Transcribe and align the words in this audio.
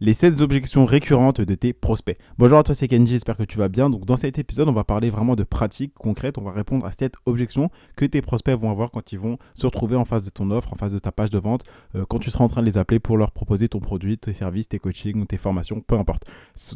les 0.00 0.14
7 0.14 0.40
objections 0.40 0.86
récurrentes 0.86 1.40
de 1.40 1.54
tes 1.56 1.72
prospects. 1.72 2.18
Bonjour 2.38 2.58
à 2.58 2.62
toi, 2.62 2.74
c'est 2.74 2.86
Kenji, 2.86 3.14
j'espère 3.14 3.36
que 3.36 3.42
tu 3.42 3.58
vas 3.58 3.68
bien. 3.68 3.90
Donc 3.90 4.06
dans 4.06 4.14
cet 4.14 4.38
épisode, 4.38 4.68
on 4.68 4.72
va 4.72 4.84
parler 4.84 5.10
vraiment 5.10 5.34
de 5.34 5.42
pratiques 5.42 5.92
concrètes, 5.94 6.38
on 6.38 6.42
va 6.42 6.52
répondre 6.52 6.86
à 6.86 6.92
cette 6.92 7.14
objections 7.26 7.70
que 7.96 8.04
tes 8.04 8.22
prospects 8.22 8.56
vont 8.56 8.70
avoir 8.70 8.92
quand 8.92 9.10
ils 9.10 9.18
vont 9.18 9.38
se 9.54 9.66
retrouver 9.66 9.96
en 9.96 10.04
face 10.04 10.22
de 10.22 10.30
ton 10.30 10.52
offre, 10.52 10.72
en 10.72 10.76
face 10.76 10.92
de 10.92 11.00
ta 11.00 11.10
page 11.10 11.30
de 11.30 11.38
vente, 11.38 11.64
euh, 11.96 12.04
quand 12.08 12.20
tu 12.20 12.30
seras 12.30 12.44
en 12.44 12.48
train 12.48 12.60
de 12.60 12.66
les 12.66 12.78
appeler 12.78 13.00
pour 13.00 13.16
leur 13.16 13.32
proposer 13.32 13.68
ton 13.68 13.80
produit, 13.80 14.18
tes 14.18 14.32
services, 14.32 14.68
tes 14.68 14.78
coachings 14.78 15.26
tes 15.26 15.36
formations, 15.36 15.80
peu 15.80 15.96
importe. 15.96 16.22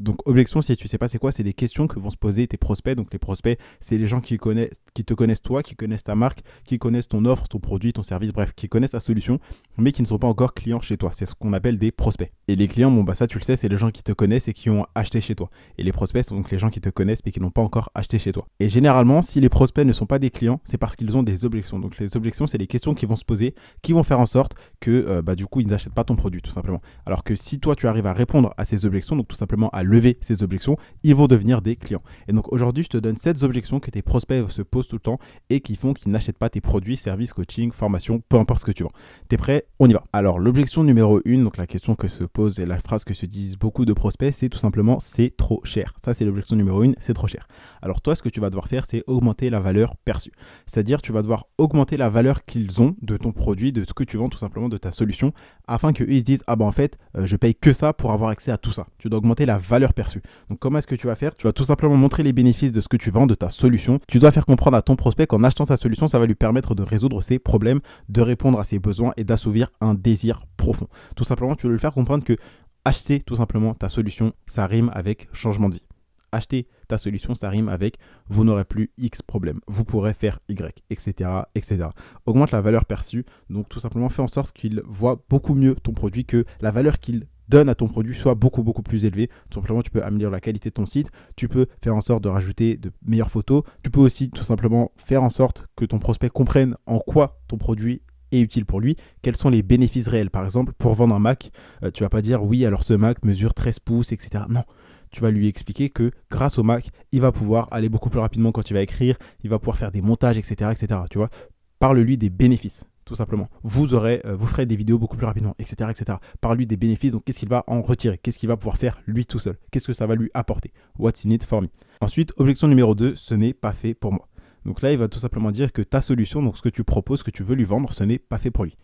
Donc 0.01 0.27
objections, 0.27 0.61
si 0.61 0.77
tu 0.77 0.89
sais 0.89 0.99
pas 0.99 1.07
c'est 1.07 1.19
quoi, 1.19 1.31
c'est 1.31 1.45
des 1.45 1.55
questions 1.55 1.87
que 1.87 2.01
vont 2.01 2.11
se 2.11 2.17
poser 2.17 2.49
tes 2.49 2.57
prospects. 2.57 2.97
Donc 2.97 3.13
les 3.13 3.21
prospects, 3.21 3.59
c'est 3.79 3.99
les 3.99 4.09
gens 4.09 4.21
qui, 4.21 4.37
connaissent, 4.37 4.71
qui 4.95 5.05
te 5.05 5.15
connaissent 5.15 5.43
toi, 5.43 5.63
qui 5.63 5.77
connaissent 5.77 6.05
ta 6.05 6.17
marque, 6.17 6.41
qui 6.65 6.79
connaissent 6.79 7.09
ton 7.09 7.25
offre, 7.25 7.47
ton 7.47 7.61
produit, 7.61 7.93
ton 7.93 8.03
service, 8.03 8.33
bref, 8.33 8.53
qui 8.57 8.69
connaissent 8.69 8.93
ta 8.93 9.01
solution, 9.01 9.39
mais 9.79 9.93
qui 9.93 10.03
ne 10.03 10.09
sont 10.09 10.19
pas 10.19 10.27
encore 10.27 10.55
clients 10.55 10.81
chez 10.81 10.97
toi. 10.97 11.11
C'est 11.13 11.27
ce 11.27 11.35
qu'on 11.37 11.53
appelle 11.53 11.79
des 11.79 11.93
prospects. 11.93 12.33
Et 12.49 12.57
les 12.57 12.67
clients, 12.67 12.91
bon 12.91 13.05
bah 13.05 13.12
ça 13.15 13.27
tu 13.27 13.39
le 13.39 13.45
sais, 13.45 13.57
c'est 13.57 13.69
les 13.69 13.77
gens 13.77 13.91
qui 13.91 14.03
te 14.03 14.13
connaissent 14.13 14.49
et 14.49 14.53
qui 14.53 14.71
ont 14.71 14.87
acheté 14.95 15.21
chez 15.21 15.35
toi. 15.35 15.51
Et 15.79 15.83
les 15.83 15.93
prospects 15.93 16.25
sont 16.25 16.37
donc 16.37 16.51
les 16.51 16.59
gens 16.59 16.71
qui 16.71 16.81
te 16.81 16.89
connaissent 16.89 17.25
mais 17.25 17.33
qui 17.33 17.41
n'ont 17.41 17.51
pas 17.51 17.63
encore 17.63 17.91
acheté 17.95 18.19
chez 18.19 18.33
toi. 18.33 18.47
Et 18.61 18.69
généralement, 18.69 19.23
si 19.23 19.41
les 19.41 19.49
prospects 19.49 19.87
ne 19.87 19.93
sont 19.93 20.07
pas 20.07 20.19
des 20.19 20.31
clients, 20.31 20.61
c'est 20.65 20.79
parce 20.79 20.97
qu'ils 20.97 21.17
ont 21.17 21.23
des 21.23 21.45
objections. 21.45 21.79
Donc 21.79 21.99
les 21.99 22.17
objections, 22.17 22.47
c'est 22.47 22.59
les 22.59 22.67
questions 22.67 22.95
qui 22.95 23.07
vont 23.07 23.17
se 23.17 23.25
poser, 23.25 23.55
qui 23.83 23.93
vont 23.93 24.03
faire 24.03 24.21
en 24.21 24.27
sorte 24.27 24.55
que 24.81 24.91
euh, 24.91 25.23
bah, 25.23 25.35
du 25.35 25.47
coup, 25.47 25.61
ils 25.61 25.67
n'achètent 25.67 25.95
pas 25.95 26.05
ton 26.05 26.17
produit, 26.17 26.43
tout 26.43 26.51
simplement. 26.51 26.81
Alors 27.07 27.25
que 27.25 27.37
si 27.37 27.59
toi, 27.59 27.75
tu 27.77 27.87
arrives 27.87 28.07
à 28.07 28.13
répondre 28.13 28.55
à 28.57 28.65
ces 28.65 28.87
objections, 28.87 29.17
donc 29.17 29.29
tout 29.29 29.37
simplement 29.37 29.69
à 29.71 29.83
lever 29.83 30.19
ces 30.21 30.43
objections, 30.43 30.77
ils 31.03 31.15
vont 31.15 31.27
devenir 31.27 31.63
des 31.63 31.77
clients. 31.77 32.03
Et 32.29 32.33
donc 32.33 32.53
aujourd'hui, 32.53 32.85
je 32.85 32.89
te 32.89 32.99
donne 32.99 33.17
7 33.17 33.43
objections 33.43 33.81
que 33.81 33.91
tes 33.91 34.03
prospects 34.03 34.51
se 34.51 34.63
posent 34.63 34.89
tout 34.89 34.97
le 34.97 35.01
temps 35.01 35.19
et 35.51 35.61
qui 35.61 35.77
font 35.77 35.95
qu'ils 35.95 36.13
n'achètent 36.13 36.39
pas 36.39 36.51
tes 36.51 36.61
produits, 36.61 36.97
services, 36.97 37.33
coaching, 37.33 37.73
formation, 37.73 38.23
peu 38.29 38.37
importe 38.37 38.61
ce 38.61 38.65
que 38.67 38.73
tu 38.73 38.83
vends. 38.83 38.93
T'es 39.29 39.37
prêt? 39.37 39.65
On 39.79 39.89
y 39.89 39.93
va. 39.93 40.05
Alors 40.13 40.39
l'objection 40.39 40.85
numéro 40.85 41.21
1, 41.27 41.39
donc 41.43 41.57
la 41.57 41.67
question 41.67 41.95
que 41.95 42.09
se 42.09 42.25
pose 42.25 42.59
et 42.59 42.67
la 42.67 42.79
phrase 42.79 43.02
que 43.05 43.15
se 43.15 43.27
disent 43.27 43.57
beaucoup 43.57 43.85
de 43.85 43.93
prospects, 43.93 44.35
c'est 44.35 44.49
tout 44.49 44.59
simplement 44.59 45.01
c'est 45.01 45.37
trop 45.37 45.61
cher. 45.65 45.95
Ça, 46.05 46.15
c'est 46.15 46.25
l'objection 46.25 46.57
numéro 46.57 46.83
une, 46.83 46.95
c'est 46.99 47.15
trop 47.15 47.27
cher. 47.27 47.47
Alors 47.81 48.01
toi, 48.01 48.15
ce 48.15 48.23
que 48.23 48.29
tu 48.29 48.41
vas 48.41 48.51
devoir 48.51 48.69
faire, 48.69 48.85
c'est 48.85 49.03
augmenter 49.07 49.51
la 49.51 49.61
valeur 49.61 49.97
perçue. 49.97 50.33
C'est-à-dire, 50.67 51.03
tu 51.03 51.13
vas 51.13 51.23
devoir 51.23 51.47
augmenter 51.59 51.97
la 51.97 52.09
valeur 52.09 52.45
qu'ils 52.45 52.81
ont 52.83 52.97
de 53.03 53.17
ton 53.17 53.33
produit, 53.33 53.73
de 53.73 53.85
ce 53.85 53.93
que 53.93 54.05
tu 54.05 54.17
vends, 54.17 54.29
tout 54.29 54.39
simplement 54.39 54.69
de 54.69 54.77
ta 54.77 54.93
solution, 54.93 55.33
afin 55.67 55.93
qu'ils 55.93 56.19
se 56.19 56.25
disent, 56.25 56.45
ah 56.47 56.57
ben 56.57 56.67
en 56.67 56.73
fait, 56.73 56.99
euh, 57.17 57.27
je 57.27 57.37
paye 57.37 57.55
que 57.55 57.73
ça 57.73 57.93
pour 57.93 58.13
avoir 58.13 58.31
accès 58.31 58.51
à 58.51 58.59
tout 58.59 58.73
ça. 58.73 58.87
Tu 58.99 59.09
dois 59.09 59.19
augmenter 59.19 59.47
la 59.47 59.59
valeur 59.59 59.95
perçue. 59.95 60.23
Donc 60.51 60.59
comment 60.59 60.79
est-ce 60.79 60.87
que 60.87 60.95
tu 60.95 61.07
vas 61.07 61.17
faire? 61.17 61.35
Tu 61.35 61.47
vas 61.47 61.53
tout 61.53 61.65
simplement 61.65 61.97
montrer 61.97 62.23
les 62.23 62.33
bénéfices 62.33 62.73
de 62.73 62.81
ce 62.81 62.89
que 62.89 62.97
tu 62.97 63.11
vends, 63.11 63.27
de 63.27 63.35
ta 63.35 63.51
solution. 63.51 63.99
Tu 64.09 64.19
dois 64.19 64.31
faire 64.31 64.47
comprendre 64.47 64.77
à 64.77 64.83
ton 64.83 64.97
prospect 64.97 65.27
qu'en 65.27 65.43
achetant 65.43 65.65
sa 65.65 65.77
solution, 65.77 66.09
ça 66.09 66.19
va 66.19 66.27
lui 66.27 66.35
permettre 66.35 66.75
de 66.75 66.83
résoudre 66.83 67.21
ses 67.21 67.39
problèmes, 67.39 67.81
de 68.09 68.21
répondre 68.21 68.59
à 68.59 68.65
ses 68.65 68.79
besoins 68.79 69.13
et 69.17 69.25
d'assouvir 69.25 69.69
un 69.81 69.95
désir 69.95 70.45
profond. 70.57 70.89
Tout 71.17 71.25
simplement, 71.25 71.55
tu 71.57 71.67
veux 71.67 71.73
le 71.73 71.79
faire 71.79 71.93
comprendre 71.93 72.25
que 72.25 72.37
acheter 72.85 73.21
tout 73.21 73.37
simplement 73.37 73.75
ta 73.75 73.89
solution, 73.89 74.33
ça 74.47 74.67
rime 74.67 74.91
avec 74.95 75.29
changement 75.33 75.69
de 75.69 75.75
vie. 75.75 75.87
Acheter 76.33 76.67
ta 76.89 76.97
solution, 76.97 77.35
ça 77.35 77.51
rime 77.51 77.69
avec 77.69 77.99
vous 78.29 78.45
n'aurez 78.45 78.65
plus 78.65 78.91
X 78.97 79.21
problème, 79.21 79.61
vous 79.67 79.85
pourrez 79.85 80.15
faire 80.15 80.41
Y, 80.49 80.83
etc., 80.89 81.31
etc. 81.55 81.89
Augmente 82.25 82.53
la 82.53 82.63
valeur 82.63 82.87
perçue, 82.87 83.27
donc 83.51 83.69
tout 83.69 83.81
simplement 83.81 84.09
fais 84.09 84.23
en 84.23 84.29
sorte 84.29 84.53
qu'il 84.53 84.81
voit 84.87 85.23
beaucoup 85.29 85.55
mieux 85.55 85.75
ton 85.75 85.93
produit, 85.93 86.25
que 86.25 86.45
la 86.61 86.71
valeur 86.71 86.99
qu'il 86.99 87.27
donne 87.49 87.69
à 87.69 87.75
ton 87.75 87.87
produit 87.87 88.15
soit 88.15 88.35
beaucoup 88.35 88.63
beaucoup 88.63 88.83
plus 88.83 89.05
élevée. 89.05 89.29
Tout 89.51 89.61
simplement, 89.61 89.83
tu 89.83 89.91
peux 89.91 90.03
améliorer 90.03 90.33
la 90.33 90.41
qualité 90.41 90.71
de 90.71 90.75
ton 90.75 90.87
site, 90.87 91.11
tu 91.37 91.49
peux 91.49 91.67
faire 91.83 91.95
en 91.95 92.01
sorte 92.01 92.25
de 92.25 92.31
rajouter 92.31 92.79
de 92.79 92.91
meilleures 93.07 93.31
photos, 93.31 93.63
tu 93.83 93.91
peux 93.91 94.01
aussi 94.01 94.31
tout 94.31 94.43
simplement 94.43 94.93
faire 94.97 95.23
en 95.23 95.31
sorte 95.31 95.67
que 95.77 95.85
ton 95.85 95.99
prospect 95.99 96.31
comprenne 96.31 96.77
en 96.87 96.99
quoi 96.99 97.43
ton 97.49 97.59
produit 97.59 98.01
utile 98.41 98.65
pour 98.65 98.81
lui, 98.81 98.97
quels 99.23 99.37
sont 99.37 99.51
les 99.51 99.63
bénéfices 99.63 100.09
réels? 100.09 100.31
Par 100.31 100.45
exemple, 100.45 100.73
pour 100.73 100.95
vendre 100.95 101.15
un 101.15 101.19
Mac, 101.19 101.51
euh, 101.83 101.91
tu 101.91 102.03
vas 102.03 102.09
pas 102.09 102.23
dire 102.23 102.43
oui, 102.43 102.65
alors 102.65 102.83
ce 102.83 102.95
Mac 102.95 103.25
mesure 103.25 103.55
13 103.55 103.81
pouces, 103.81 104.13
etc. 104.13 104.45
Non, 104.49 104.65
tu 105.11 105.21
vas 105.21 105.31
lui 105.31 105.49
expliquer 105.49 105.91
que 105.91 106.11
grâce 106.31 106.59
au 106.59 106.63
Mac, 106.63 106.91
il 107.13 107.21
va 107.21 107.33
pouvoir 107.33 107.69
aller 107.71 107.89
beaucoup 107.89 108.11
plus 108.11 108.21
rapidement 108.21 108.53
quand 108.53 108.71
il 108.71 108.75
va 108.75 108.81
écrire, 108.83 109.17
il 109.45 109.51
va 109.51 109.59
pouvoir 109.59 109.77
faire 109.77 109.91
des 109.91 110.03
montages, 110.03 110.39
etc. 110.39 110.71
etc. 110.73 111.01
Tu 111.11 111.19
vois, 111.19 111.31
parle-lui 111.79 112.17
des 112.17 112.31
bénéfices 112.31 112.87
tout 113.05 113.15
simplement. 113.15 113.49
Vous 113.63 113.95
aurez, 113.95 114.23
euh, 114.25 114.35
vous 114.35 114.47
ferez 114.47 114.65
des 114.67 114.77
vidéos 114.77 114.99
beaucoup 114.99 115.17
plus 115.17 115.27
rapidement, 115.27 115.55
etc., 115.59 115.91
etc. 115.91 116.19
Parle-lui 116.41 116.67
des 116.67 116.77
bénéfices. 116.77 117.13
Donc, 117.13 117.25
qu'est-ce 117.25 117.41
qu'il 117.41 117.49
va 117.49 117.65
en 117.67 117.83
retirer? 117.83 118.19
Qu'est-ce 118.19 118.39
qu'il 118.39 118.49
va 118.49 118.57
pouvoir 118.57 118.77
faire 118.77 119.01
lui 119.07 119.27
tout 119.27 119.39
seul? 119.39 119.57
Qu'est-ce 119.71 119.87
que 119.87 119.93
ça 119.93 120.07
va 120.07 120.15
lui 120.15 120.31
apporter? 120.35 120.73
What's 120.99 121.25
in 121.27 121.31
it 121.31 121.45
for 121.45 121.63
me? 121.63 121.69
Ensuite, 122.01 122.33
objection 122.37 122.69
numéro 122.69 122.95
2, 122.95 123.15
ce 123.17 123.35
n'est 123.35 123.55
pas 123.55 123.73
fait 123.73 123.95
pour 123.95 124.13
moi. 124.13 124.29
Donc 124.65 124.83
là, 124.83 124.93
il 124.93 124.99
va 124.99 125.09
tout 125.09 125.19
simplement 125.19 125.51
dire 125.51 125.73
que 125.73 125.83
ta 125.83 126.01
solution, 126.01 126.43
donc 126.43 126.57
ce 126.57 126.63
que 126.63 126.69
tu 126.69 126.85
proposes, 126.85 127.21
ce 127.21 127.25
que 127.25 127.31
tu 127.31 127.43
veux 127.43 127.55
lui 127.55 127.65
vendre, 127.65 127.93
ce 127.93 128.05
n'est 128.05 128.19
pas 128.19 128.39
fait 128.39 128.51
pour 128.51 128.65
lui. 128.65 128.77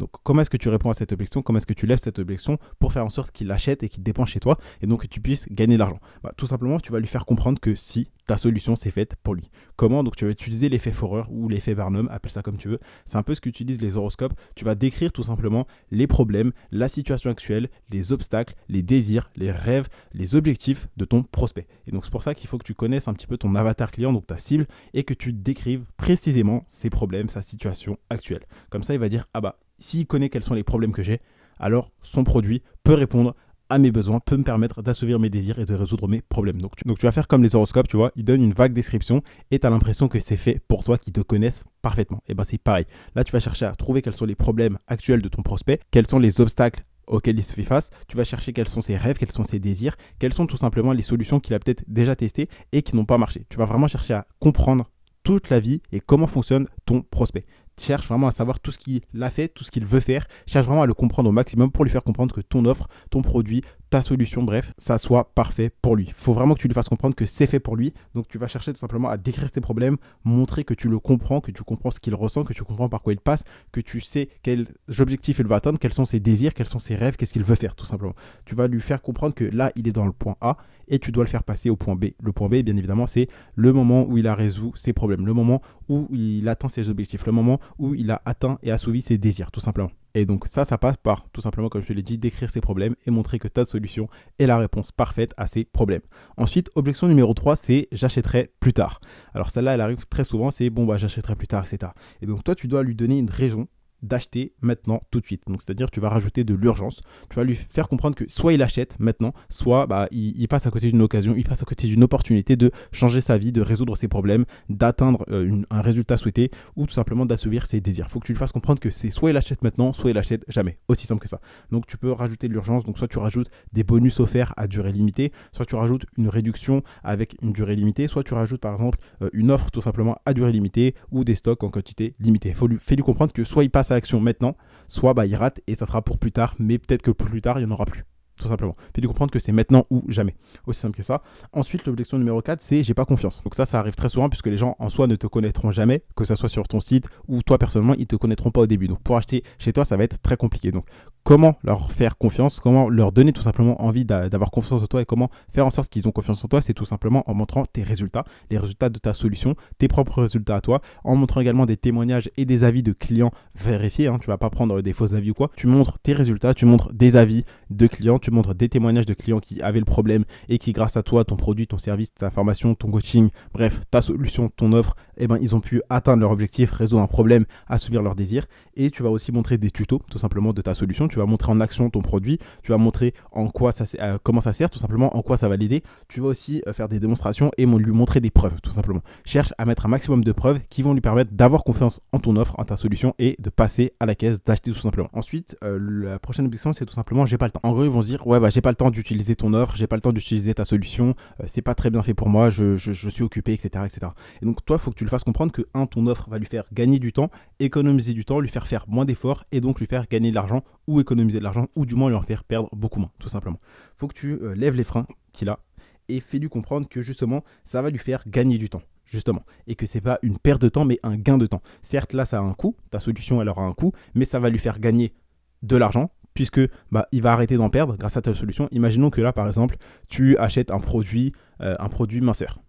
Donc, 0.00 0.10
comment 0.22 0.40
est-ce 0.40 0.50
que 0.50 0.56
tu 0.56 0.70
réponds 0.70 0.88
à 0.88 0.94
cette 0.94 1.12
objection? 1.12 1.42
Comment 1.42 1.58
est-ce 1.58 1.66
que 1.66 1.74
tu 1.74 1.86
laisses 1.86 2.00
cette 2.00 2.18
objection 2.18 2.58
pour 2.78 2.92
faire 2.94 3.04
en 3.04 3.10
sorte 3.10 3.32
qu'il 3.32 3.46
l'achète 3.46 3.82
et 3.82 3.88
qu'il 3.90 4.02
dépense 4.02 4.30
chez 4.30 4.40
toi 4.40 4.58
et 4.80 4.86
donc 4.86 5.02
que 5.02 5.06
tu 5.06 5.20
puisses 5.20 5.46
gagner 5.50 5.74
de 5.74 5.78
l'argent? 5.78 6.00
Bah, 6.24 6.32
Tout 6.36 6.46
simplement, 6.46 6.80
tu 6.80 6.90
vas 6.90 7.00
lui 7.00 7.06
faire 7.06 7.26
comprendre 7.26 7.60
que 7.60 7.74
si 7.74 8.10
ta 8.26 8.38
solution 8.38 8.76
c'est 8.76 8.90
faite 8.90 9.16
pour 9.22 9.34
lui. 9.34 9.50
Comment? 9.76 10.02
Donc, 10.02 10.16
tu 10.16 10.24
vas 10.24 10.30
utiliser 10.30 10.68
l'effet 10.68 10.92
Forer 10.92 11.24
ou 11.28 11.48
l'effet 11.48 11.74
Barnum, 11.74 12.08
appelle 12.10 12.30
ça 12.30 12.42
comme 12.42 12.56
tu 12.56 12.68
veux. 12.68 12.80
C'est 13.04 13.18
un 13.18 13.22
peu 13.22 13.34
ce 13.34 13.42
qu'utilisent 13.42 13.82
les 13.82 13.96
horoscopes. 13.96 14.32
Tu 14.54 14.64
vas 14.64 14.74
décrire 14.74 15.12
tout 15.12 15.24
simplement 15.24 15.66
les 15.90 16.06
problèmes, 16.06 16.52
la 16.70 16.88
situation 16.88 17.28
actuelle, 17.28 17.68
les 17.90 18.12
obstacles, 18.12 18.54
les 18.68 18.82
désirs, 18.82 19.30
les 19.36 19.50
rêves, 19.50 19.88
les 20.14 20.34
objectifs 20.34 20.88
de 20.96 21.04
ton 21.04 21.24
prospect. 21.24 21.66
Et 21.86 21.90
donc, 21.90 22.04
c'est 22.04 22.12
pour 22.12 22.22
ça 22.22 22.34
qu'il 22.34 22.48
faut 22.48 22.56
que 22.56 22.64
tu 22.64 22.74
connaisses 22.74 23.08
un 23.08 23.12
petit 23.12 23.26
peu 23.26 23.36
ton 23.36 23.54
avatar 23.54 23.90
client, 23.90 24.14
donc 24.14 24.26
ta 24.26 24.38
cible, 24.38 24.66
et 24.94 25.02
que 25.04 25.12
tu 25.12 25.34
décrives 25.34 25.84
précisément 25.98 26.64
ses 26.68 26.88
problèmes, 26.88 27.28
sa 27.28 27.42
situation 27.42 27.98
actuelle. 28.08 28.46
Comme 28.70 28.82
ça, 28.82 28.94
il 28.94 29.00
va 29.00 29.08
dire 29.08 29.26
Ah 29.34 29.40
bah, 29.40 29.56
s'il 29.80 30.06
connaît 30.06 30.28
quels 30.28 30.44
sont 30.44 30.54
les 30.54 30.62
problèmes 30.62 30.92
que 30.92 31.02
j'ai, 31.02 31.20
alors 31.58 31.90
son 32.02 32.22
produit 32.22 32.62
peut 32.84 32.94
répondre 32.94 33.34
à 33.70 33.78
mes 33.78 33.92
besoins, 33.92 34.18
peut 34.20 34.36
me 34.36 34.42
permettre 34.42 34.82
d'assouvir 34.82 35.18
mes 35.20 35.30
désirs 35.30 35.58
et 35.60 35.64
de 35.64 35.74
résoudre 35.74 36.08
mes 36.08 36.20
problèmes. 36.20 36.60
Donc 36.60 36.74
tu, 36.76 37.06
vas 37.06 37.12
faire 37.12 37.28
comme 37.28 37.42
les 37.42 37.54
horoscopes, 37.54 37.88
tu 37.88 37.96
vois, 37.96 38.10
ils 38.16 38.24
donnent 38.24 38.42
une 38.42 38.52
vague 38.52 38.72
description 38.72 39.22
et 39.50 39.60
tu 39.60 39.66
as 39.66 39.70
l'impression 39.70 40.08
que 40.08 40.18
c'est 40.18 40.36
fait 40.36 40.60
pour 40.66 40.82
toi, 40.82 40.98
qui 40.98 41.12
te 41.12 41.20
connaissent 41.20 41.64
parfaitement. 41.80 42.20
Et 42.26 42.34
ben 42.34 42.44
c'est 42.44 42.58
pareil. 42.58 42.84
Là, 43.14 43.22
tu 43.22 43.30
vas 43.32 43.40
chercher 43.40 43.66
à 43.66 43.74
trouver 43.76 44.02
quels 44.02 44.14
sont 44.14 44.26
les 44.26 44.34
problèmes 44.34 44.76
actuels 44.88 45.22
de 45.22 45.28
ton 45.28 45.42
prospect, 45.42 45.78
quels 45.92 46.06
sont 46.06 46.18
les 46.18 46.40
obstacles 46.40 46.84
auxquels 47.06 47.38
il 47.38 47.44
se 47.44 47.54
fait 47.54 47.64
face, 47.64 47.90
tu 48.08 48.16
vas 48.16 48.24
chercher 48.24 48.52
quels 48.52 48.68
sont 48.68 48.80
ses 48.80 48.96
rêves, 48.96 49.18
quels 49.18 49.32
sont 49.32 49.42
ses 49.42 49.58
désirs, 49.58 49.96
quelles 50.18 50.32
sont 50.32 50.46
tout 50.46 50.56
simplement 50.56 50.92
les 50.92 51.02
solutions 51.02 51.40
qu'il 51.40 51.54
a 51.54 51.58
peut-être 51.58 51.82
déjà 51.88 52.14
testées 52.14 52.48
et 52.72 52.82
qui 52.82 52.94
n'ont 52.94 53.04
pas 53.04 53.18
marché. 53.18 53.46
Tu 53.48 53.58
vas 53.58 53.64
vraiment 53.64 53.88
chercher 53.88 54.14
à 54.14 54.26
comprendre 54.38 54.88
toute 55.22 55.50
la 55.50 55.60
vie 55.60 55.82
et 55.92 56.00
comment 56.00 56.26
fonctionne 56.26 56.66
ton 56.86 57.02
prospect 57.02 57.44
cherche 57.80 58.06
vraiment 58.06 58.26
à 58.26 58.30
savoir 58.30 58.60
tout 58.60 58.70
ce 58.70 58.78
qu'il 58.78 59.02
a 59.20 59.30
fait, 59.30 59.48
tout 59.48 59.64
ce 59.64 59.70
qu'il 59.70 59.84
veut 59.84 60.00
faire, 60.00 60.26
cherche 60.46 60.66
vraiment 60.66 60.82
à 60.82 60.86
le 60.86 60.94
comprendre 60.94 61.28
au 61.28 61.32
maximum 61.32 61.70
pour 61.70 61.84
lui 61.84 61.90
faire 61.90 62.02
comprendre 62.02 62.34
que 62.34 62.40
ton 62.40 62.64
offre, 62.64 62.88
ton 63.10 63.22
produit, 63.22 63.62
ta 63.90 64.02
solution, 64.02 64.42
bref, 64.42 64.72
ça 64.78 64.98
soit 64.98 65.34
parfait 65.34 65.70
pour 65.82 65.96
lui. 65.96 66.04
Il 66.06 66.12
faut 66.12 66.32
vraiment 66.32 66.54
que 66.54 66.60
tu 66.60 66.68
lui 66.68 66.74
fasses 66.74 66.88
comprendre 66.88 67.14
que 67.14 67.26
c'est 67.26 67.46
fait 67.46 67.60
pour 67.60 67.76
lui. 67.76 67.92
Donc 68.14 68.28
tu 68.28 68.38
vas 68.38 68.46
chercher 68.46 68.72
tout 68.72 68.78
simplement 68.78 69.08
à 69.08 69.16
décrire 69.16 69.50
tes 69.50 69.60
problèmes, 69.60 69.96
montrer 70.24 70.64
que 70.64 70.74
tu 70.74 70.88
le 70.88 70.98
comprends, 70.98 71.40
que 71.40 71.50
tu 71.50 71.62
comprends 71.64 71.90
ce 71.90 71.98
qu'il 71.98 72.14
ressent, 72.14 72.44
que 72.44 72.52
tu 72.52 72.62
comprends 72.62 72.88
par 72.88 73.02
quoi 73.02 73.12
il 73.12 73.20
passe, 73.20 73.42
que 73.72 73.80
tu 73.80 74.00
sais 74.00 74.28
quels 74.42 74.68
objectifs 74.98 75.40
il 75.40 75.46
veut 75.46 75.54
atteindre, 75.54 75.78
quels 75.78 75.92
sont 75.92 76.04
ses 76.04 76.20
désirs, 76.20 76.54
quels 76.54 76.68
sont 76.68 76.78
ses 76.78 76.94
rêves, 76.94 77.16
qu'est-ce 77.16 77.32
qu'il 77.32 77.42
veut 77.42 77.56
faire 77.56 77.74
tout 77.74 77.86
simplement. 77.86 78.14
Tu 78.44 78.54
vas 78.54 78.68
lui 78.68 78.80
faire 78.80 79.02
comprendre 79.02 79.34
que 79.34 79.44
là, 79.44 79.72
il 79.74 79.88
est 79.88 79.92
dans 79.92 80.06
le 80.06 80.12
point 80.12 80.36
A 80.40 80.56
et 80.88 80.98
tu 80.98 81.12
dois 81.12 81.24
le 81.24 81.28
faire 81.30 81.44
passer 81.44 81.70
au 81.70 81.76
point 81.76 81.96
B. 81.96 82.06
Le 82.22 82.32
point 82.32 82.48
B, 82.48 82.56
bien 82.56 82.76
évidemment, 82.76 83.06
c'est 83.06 83.28
le 83.54 83.72
moment 83.72 84.04
où 84.06 84.18
il 84.18 84.26
a 84.26 84.34
résolu 84.34 84.72
ses 84.74 84.92
problèmes, 84.92 85.24
le 85.24 85.32
moment 85.32 85.62
où 85.88 86.08
il 86.12 86.48
atteint 86.48 86.68
ses 86.68 86.90
objectifs, 86.90 87.26
le 87.26 87.32
moment 87.32 87.58
où 87.78 87.94
il 87.94 88.10
a 88.10 88.20
atteint 88.24 88.58
et 88.62 88.70
assouvi 88.70 89.02
ses 89.02 89.18
désirs, 89.18 89.50
tout 89.50 89.60
simplement. 89.60 89.90
Et 90.14 90.26
donc 90.26 90.46
ça, 90.46 90.64
ça 90.64 90.76
passe 90.76 90.96
par, 90.96 91.28
tout 91.30 91.40
simplement, 91.40 91.68
comme 91.68 91.82
je 91.82 91.86
te 91.86 91.92
l'ai 91.92 92.02
dit, 92.02 92.18
décrire 92.18 92.50
ses 92.50 92.60
problèmes 92.60 92.96
et 93.06 93.10
montrer 93.10 93.38
que 93.38 93.48
ta 93.48 93.64
solution 93.64 94.08
est 94.38 94.46
la 94.46 94.58
réponse 94.58 94.90
parfaite 94.90 95.32
à 95.36 95.46
ses 95.46 95.64
problèmes. 95.64 96.02
Ensuite, 96.36 96.70
objection 96.74 97.06
numéro 97.06 97.32
3, 97.32 97.56
c'est 97.56 97.88
j'achèterai 97.92 98.50
plus 98.58 98.72
tard. 98.72 99.00
Alors 99.34 99.50
celle-là, 99.50 99.74
elle 99.74 99.80
arrive 99.80 100.06
très 100.08 100.24
souvent, 100.24 100.50
c'est 100.50 100.70
bon, 100.70 100.84
bah 100.84 100.96
j'achèterai 100.96 101.36
plus 101.36 101.46
tard, 101.46 101.64
etc. 101.64 101.92
Et 102.22 102.26
donc 102.26 102.42
toi, 102.42 102.54
tu 102.54 102.66
dois 102.66 102.82
lui 102.82 102.96
donner 102.96 103.18
une 103.18 103.30
raison 103.30 103.68
d'acheter 104.02 104.52
maintenant 104.60 105.02
tout 105.10 105.20
de 105.20 105.26
suite. 105.26 105.42
Donc 105.46 105.62
c'est-à-dire 105.62 105.90
tu 105.90 106.00
vas 106.00 106.08
rajouter 106.08 106.44
de 106.44 106.54
l'urgence, 106.54 107.02
tu 107.28 107.36
vas 107.36 107.44
lui 107.44 107.54
faire 107.54 107.88
comprendre 107.88 108.16
que 108.16 108.24
soit 108.28 108.52
il 108.52 108.62
achète 108.62 108.98
maintenant, 108.98 109.32
soit 109.48 109.86
bah, 109.86 110.08
il, 110.10 110.46
passe 110.48 110.66
à 110.66 110.70
côté 110.70 110.90
d'une 110.90 111.02
occasion, 111.02 111.34
il 111.36 111.44
passe 111.44 111.62
à 111.62 111.64
côté 111.64 111.86
d'une 111.86 112.02
opportunité 112.02 112.56
de 112.56 112.70
changer 112.92 113.20
sa 113.20 113.38
vie, 113.38 113.52
de 113.52 113.60
résoudre 113.60 113.96
ses 113.96 114.08
problèmes, 114.08 114.44
d'atteindre 114.68 115.24
euh, 115.30 115.62
un 115.70 115.80
résultat 115.80 116.16
souhaité 116.16 116.50
ou 116.76 116.86
tout 116.86 116.92
simplement 116.92 117.26
d'assouvir 117.26 117.66
ses 117.66 117.80
désirs. 117.80 118.06
Il 118.08 118.12
faut 118.12 118.20
que 118.20 118.26
tu 118.26 118.32
lui 118.32 118.38
fasses 118.38 118.52
comprendre 118.52 118.80
que 118.80 118.90
c'est 118.90 119.10
soit 119.10 119.30
il 119.30 119.36
achète 119.36 119.62
maintenant, 119.62 119.92
soit 119.92 120.10
il 120.10 120.18
achète 120.18 120.44
jamais. 120.48 120.78
Aussi 120.88 121.06
simple 121.06 121.22
que 121.22 121.28
ça. 121.28 121.40
Donc 121.70 121.86
tu 121.86 121.96
peux 121.96 122.12
rajouter 122.12 122.48
de 122.48 122.52
l'urgence, 122.52 122.84
donc 122.84 122.98
soit 122.98 123.08
tu 123.08 123.18
rajoutes 123.18 123.50
des 123.72 123.84
bonus 123.84 124.20
offerts 124.20 124.52
à 124.56 124.66
durée 124.66 124.92
limitée, 124.92 125.32
soit 125.52 125.66
tu 125.66 125.74
rajoutes 125.74 126.06
une 126.16 126.28
réduction 126.28 126.82
avec 127.02 127.36
une 127.42 127.52
durée 127.52 127.76
limitée, 127.76 128.08
soit 128.08 128.24
tu 128.24 128.34
rajoutes 128.34 128.60
par 128.60 128.72
exemple 128.72 128.98
euh, 129.22 129.30
une 129.32 129.50
offre 129.50 129.70
tout 129.70 129.80
simplement 129.80 130.16
à 130.26 130.34
durée 130.34 130.52
limitée 130.52 130.94
ou 131.10 131.24
des 131.24 131.34
stocks 131.34 131.62
en 131.62 131.70
quantité 131.70 132.14
limitée. 132.18 132.52
Faut 132.54 132.66
lui, 132.66 132.78
lui 132.88 133.02
comprendre 133.02 133.32
que 133.32 133.44
soit 133.44 133.64
il 133.64 133.70
passe 133.70 133.89
à 133.90 133.94
l'action 133.94 134.20
maintenant, 134.20 134.56
soit 134.88 135.14
bah, 135.14 135.26
il 135.26 135.34
rate 135.36 135.60
et 135.66 135.74
ça 135.74 135.86
sera 135.86 136.02
pour 136.02 136.18
plus 136.18 136.32
tard, 136.32 136.54
mais 136.58 136.78
peut-être 136.78 137.02
que 137.02 137.10
plus 137.10 137.40
tard, 137.40 137.58
il 137.58 137.66
n'y 137.66 137.72
en 137.72 137.74
aura 137.74 137.86
plus. 137.86 138.04
Tout 138.40 138.48
simplement. 138.48 138.74
Puis 138.94 139.02
de 139.02 139.06
comprendre 139.06 139.30
que 139.30 139.38
c'est 139.38 139.52
maintenant 139.52 139.86
ou 139.90 140.02
jamais. 140.08 140.34
Aussi 140.66 140.80
simple 140.80 140.96
que 140.96 141.02
ça. 141.02 141.22
Ensuite, 141.52 141.84
l'objection 141.84 142.16
numéro 142.16 142.40
4, 142.40 142.62
c'est 142.62 142.82
j'ai 142.82 142.94
pas 142.94 143.04
confiance. 143.04 143.42
Donc 143.44 143.54
ça, 143.54 143.66
ça 143.66 143.78
arrive 143.78 143.94
très 143.94 144.08
souvent 144.08 144.30
puisque 144.30 144.46
les 144.46 144.56
gens 144.56 144.76
en 144.78 144.88
soi 144.88 145.06
ne 145.06 145.14
te 145.14 145.26
connaîtront 145.26 145.70
jamais, 145.72 146.04
que 146.16 146.24
ce 146.24 146.34
soit 146.34 146.48
sur 146.48 146.66
ton 146.66 146.80
site 146.80 147.06
ou 147.28 147.42
toi 147.42 147.58
personnellement, 147.58 147.94
ils 147.98 148.06
te 148.06 148.16
connaîtront 148.16 148.50
pas 148.50 148.62
au 148.62 148.66
début. 148.66 148.88
Donc 148.88 149.02
pour 149.02 149.18
acheter 149.18 149.42
chez 149.58 149.74
toi, 149.74 149.84
ça 149.84 149.98
va 149.98 150.04
être 150.04 150.22
très 150.22 150.38
compliqué. 150.38 150.70
Donc 150.70 150.86
comment 151.24 151.56
leur 151.62 151.92
faire 151.92 152.16
confiance, 152.18 152.60
comment 152.60 152.88
leur 152.88 153.12
donner 153.12 153.32
tout 153.32 153.42
simplement 153.42 153.82
envie 153.82 154.04
d'avoir 154.04 154.50
confiance 154.50 154.82
en 154.82 154.86
toi 154.86 155.02
et 155.02 155.04
comment 155.04 155.30
faire 155.52 155.66
en 155.66 155.70
sorte 155.70 155.88
qu'ils 155.90 156.08
ont 156.08 156.12
confiance 156.12 156.44
en 156.44 156.48
toi, 156.48 156.62
c'est 156.62 156.74
tout 156.74 156.84
simplement 156.84 157.22
en 157.26 157.34
montrant 157.34 157.64
tes 157.64 157.82
résultats, 157.82 158.24
les 158.50 158.58
résultats 158.58 158.88
de 158.88 158.98
ta 158.98 159.12
solution, 159.12 159.54
tes 159.78 159.88
propres 159.88 160.22
résultats 160.22 160.56
à 160.56 160.60
toi, 160.60 160.80
en 161.04 161.16
montrant 161.16 161.40
également 161.40 161.66
des 161.66 161.76
témoignages 161.76 162.30
et 162.36 162.44
des 162.44 162.64
avis 162.64 162.82
de 162.82 162.92
clients 162.92 163.32
vérifiés. 163.54 164.08
Hein, 164.08 164.18
tu 164.20 164.28
vas 164.28 164.38
pas 164.38 164.50
prendre 164.50 164.80
des 164.82 164.92
faux 164.92 165.14
avis 165.14 165.30
ou 165.30 165.34
quoi. 165.34 165.50
Tu 165.56 165.66
montres 165.66 165.98
tes 165.98 166.12
résultats, 166.12 166.54
tu 166.54 166.66
montres 166.66 166.92
des 166.92 167.16
avis 167.16 167.44
de 167.70 167.86
clients, 167.86 168.18
tu 168.18 168.30
montres 168.30 168.54
des 168.54 168.68
témoignages 168.68 169.06
de 169.06 169.14
clients 169.14 169.40
qui 169.40 169.60
avaient 169.62 169.78
le 169.78 169.84
problème 169.84 170.24
et 170.48 170.58
qui, 170.58 170.72
grâce 170.72 170.96
à 170.96 171.02
toi, 171.02 171.24
ton 171.24 171.36
produit, 171.36 171.66
ton 171.66 171.78
service, 171.78 172.14
ta 172.14 172.30
formation, 172.30 172.74
ton 172.74 172.90
coaching, 172.90 173.28
bref, 173.52 173.82
ta 173.90 174.02
solution, 174.02 174.48
ton 174.48 174.72
offre, 174.72 174.96
eh 175.16 175.26
ben, 175.26 175.38
ils 175.40 175.54
ont 175.54 175.60
pu 175.60 175.82
atteindre 175.90 176.22
leur 176.22 176.30
objectif, 176.30 176.72
résoudre 176.72 177.02
un 177.02 177.06
problème, 177.06 177.44
assouvir 177.68 178.02
leurs 178.02 178.14
désirs. 178.14 178.46
Et 178.74 178.90
tu 178.90 179.02
vas 179.02 179.10
aussi 179.10 179.32
montrer 179.32 179.58
des 179.58 179.70
tutos, 179.70 180.00
tout 180.10 180.18
simplement, 180.18 180.52
de 180.52 180.62
ta 180.62 180.74
solution 180.74 181.08
tu 181.10 181.18
vas 181.18 181.26
montrer 181.26 181.52
en 181.52 181.60
action 181.60 181.90
ton 181.90 182.00
produit, 182.00 182.38
tu 182.62 182.72
vas 182.72 182.78
montrer 182.78 183.14
en 183.32 183.48
quoi 183.48 183.72
ça, 183.72 183.84
euh, 184.00 184.18
comment 184.22 184.40
ça 184.40 184.52
sert, 184.52 184.70
tout 184.70 184.78
simplement 184.78 185.16
en 185.16 185.22
quoi 185.22 185.36
ça 185.36 185.48
va 185.48 185.56
l'aider. 185.56 185.82
Tu 186.08 186.20
vas 186.20 186.28
aussi 186.28 186.62
euh, 186.66 186.72
faire 186.72 186.88
des 186.88 187.00
démonstrations 187.00 187.50
et 187.58 187.66
lui 187.66 187.92
montrer 187.92 188.20
des 188.20 188.30
preuves, 188.30 188.60
tout 188.62 188.70
simplement. 188.70 189.00
Cherche 189.24 189.52
à 189.58 189.64
mettre 189.66 189.86
un 189.86 189.88
maximum 189.88 190.24
de 190.24 190.32
preuves 190.32 190.60
qui 190.70 190.82
vont 190.82 190.94
lui 190.94 191.00
permettre 191.00 191.32
d'avoir 191.32 191.64
confiance 191.64 192.00
en 192.12 192.18
ton 192.18 192.36
offre, 192.36 192.54
en 192.58 192.64
ta 192.64 192.76
solution 192.76 193.14
et 193.18 193.36
de 193.38 193.50
passer 193.50 193.92
à 194.00 194.06
la 194.06 194.14
caisse, 194.14 194.42
d'acheter 194.42 194.70
tout 194.72 194.78
simplement. 194.78 195.08
Ensuite, 195.12 195.56
euh, 195.64 195.78
la 195.80 196.18
prochaine 196.18 196.46
objection, 196.46 196.72
c'est 196.72 196.86
tout 196.86 196.94
simplement 196.94 197.26
j'ai 197.26 197.38
pas 197.38 197.46
le 197.46 197.52
temps. 197.52 197.60
En 197.62 197.72
gros, 197.72 197.84
ils 197.84 197.90
vont 197.90 198.02
se 198.02 198.06
dire 198.06 198.26
ouais, 198.26 198.40
bah 198.40 198.50
j'ai 198.50 198.60
pas 198.60 198.70
le 198.70 198.76
temps 198.76 198.90
d'utiliser 198.90 199.36
ton 199.36 199.52
offre, 199.54 199.76
j'ai 199.76 199.86
pas 199.86 199.96
le 199.96 200.02
temps 200.02 200.12
d'utiliser 200.12 200.54
ta 200.54 200.64
solution, 200.64 201.14
c'est 201.46 201.62
pas 201.62 201.74
très 201.74 201.90
bien 201.90 202.02
fait 202.02 202.14
pour 202.14 202.28
moi, 202.28 202.50
je, 202.50 202.76
suis 202.76 203.22
occupé, 203.22 203.52
etc., 203.52 203.84
etc. 203.86 204.12
Et 204.42 204.46
donc, 204.46 204.64
toi, 204.64 204.76
il 204.78 204.82
faut 204.82 204.90
que 204.90 204.96
tu 204.96 205.04
le 205.04 205.10
fasses 205.10 205.24
comprendre 205.24 205.52
que, 205.52 205.62
un, 205.74 205.86
ton 205.86 206.06
offre 206.06 206.28
va 206.30 206.38
lui 206.38 206.46
faire 206.46 206.64
gagner 206.72 206.98
du 206.98 207.12
temps, 207.12 207.30
économiser 207.58 208.12
du 208.12 208.24
temps, 208.24 208.40
lui 208.40 208.48
faire 208.48 208.66
faire 208.66 208.84
moins 208.88 209.04
d'efforts 209.04 209.44
et 209.52 209.60
donc 209.60 209.80
lui 209.80 209.86
faire 209.86 210.06
gagner 210.08 210.30
de 210.30 210.34
l'argent 210.34 210.62
ou 210.90 211.00
économiser 211.00 211.38
de 211.38 211.44
l'argent 211.44 211.68
ou 211.76 211.86
du 211.86 211.94
moins 211.94 212.10
lui 212.10 212.16
en 212.16 212.22
faire 212.22 212.44
perdre 212.44 212.68
beaucoup 212.72 213.00
moins, 213.00 213.12
tout 213.18 213.28
simplement. 213.28 213.58
faut 213.96 214.08
que 214.08 214.14
tu 214.14 214.32
euh, 214.32 214.54
lèves 214.54 214.74
les 214.74 214.84
freins 214.84 215.06
qu'il 215.32 215.48
a 215.48 215.60
et 216.08 216.20
fais-lui 216.20 216.48
comprendre 216.48 216.88
que 216.88 217.02
justement, 217.02 217.44
ça 217.64 217.80
va 217.80 217.90
lui 217.90 217.98
faire 217.98 218.24
gagner 218.26 218.58
du 218.58 218.68
temps 218.68 218.82
justement, 219.06 219.42
et 219.66 219.74
que 219.74 219.86
c'est 219.86 220.00
pas 220.00 220.20
une 220.22 220.38
perte 220.38 220.62
de 220.62 220.68
temps, 220.68 220.84
mais 220.84 221.00
un 221.02 221.16
gain 221.16 221.36
de 221.36 221.46
temps. 221.46 221.62
Certes, 221.82 222.12
là, 222.12 222.24
ça 222.24 222.38
a 222.38 222.42
un 222.42 222.52
coût, 222.52 222.76
ta 222.90 223.00
solution, 223.00 223.42
elle 223.42 223.48
aura 223.48 223.64
un 223.64 223.72
coût, 223.72 223.90
mais 224.14 224.24
ça 224.24 224.38
va 224.38 224.50
lui 224.50 224.60
faire 224.60 224.78
gagner 224.78 225.14
de 225.62 225.76
l'argent, 225.76 226.12
puisque 226.32 226.60
bah, 226.92 227.08
il 227.10 227.20
va 227.20 227.32
arrêter 227.32 227.56
d'en 227.56 227.70
perdre 227.70 227.96
grâce 227.96 228.16
à 228.16 228.22
ta 228.22 228.32
solution. 228.34 228.68
Imaginons 228.70 229.10
que 229.10 229.20
là, 229.20 229.32
par 229.32 229.48
exemple, 229.48 229.78
tu 230.08 230.38
achètes 230.38 230.70
un 230.70 230.78
produit, 230.78 231.32
euh, 231.60 231.74
un 231.80 231.88
produit 231.88 232.20
minceur 232.20 232.60